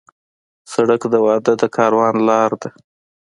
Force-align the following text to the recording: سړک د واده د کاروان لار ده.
سړک 0.71 1.01
د 1.13 1.15
واده 1.25 1.53
د 1.61 1.63
کاروان 1.75 2.15
لار 2.27 2.51
ده. 2.61 2.69